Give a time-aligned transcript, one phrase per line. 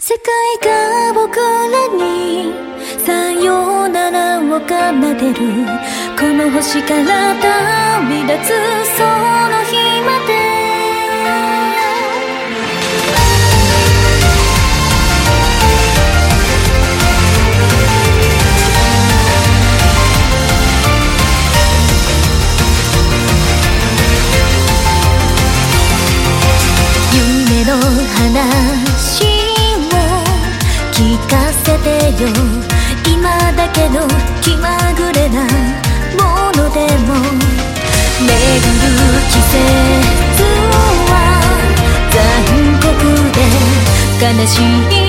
[0.00, 0.22] 世界
[0.64, 2.52] が僕らに
[3.04, 5.66] さよならを奏でる。
[6.16, 9.37] この星から旅立つ空。
[34.42, 37.14] 気まぐれなものでも
[38.20, 38.32] 巡る
[39.30, 39.56] 季節
[41.08, 41.12] は
[42.10, 42.16] 残
[42.80, 42.88] 酷
[43.34, 43.38] で
[44.24, 44.50] 悲し
[45.04, 45.07] い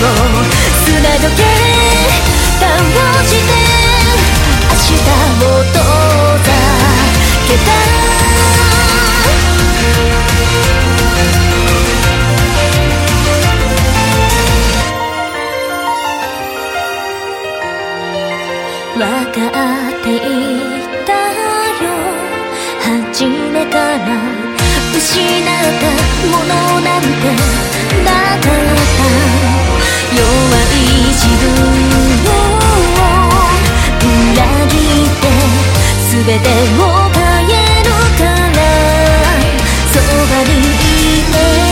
[0.00, 1.44] 砂時計
[2.58, 2.64] 倒
[3.22, 3.52] して
[4.64, 5.76] 明日を遠
[6.44, 6.48] ざ
[7.46, 7.68] けた。
[18.98, 19.36] わか
[19.88, 20.18] ってい
[21.04, 21.84] たよ。
[22.80, 24.00] 初めから
[24.94, 25.24] 失っ
[25.78, 25.84] た
[26.26, 26.69] もの。
[36.30, 38.62] 全てを変えるから。
[39.92, 39.98] そ
[40.30, 41.24] ばにい
[41.64, 41.69] て。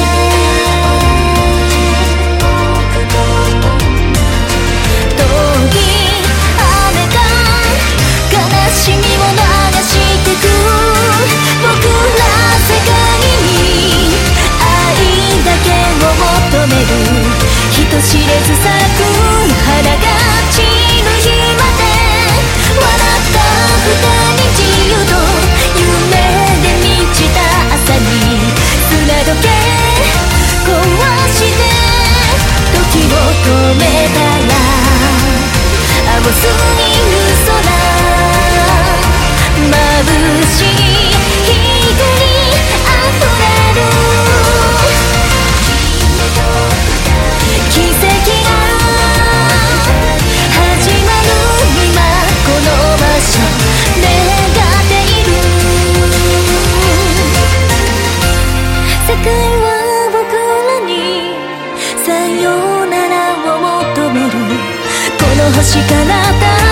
[65.52, 66.67] 星から